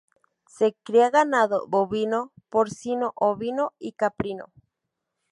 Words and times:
Se 0.47 0.75
cría 0.81 1.11
ganado 1.11 1.67
bovino, 1.67 2.31
porcino, 2.49 3.13
ovino 3.17 3.73
y 3.77 3.91
caprino. 3.91 4.51